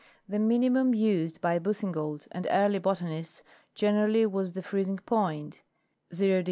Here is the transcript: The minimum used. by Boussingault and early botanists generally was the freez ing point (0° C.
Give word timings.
The 0.27 0.39
minimum 0.39 0.95
used. 0.95 1.41
by 1.41 1.59
Boussingault 1.59 2.27
and 2.31 2.47
early 2.49 2.79
botanists 2.79 3.43
generally 3.75 4.25
was 4.25 4.53
the 4.53 4.63
freez 4.63 4.87
ing 4.87 4.97
point 4.97 5.61
(0° 6.11 6.17
C. 6.17 6.39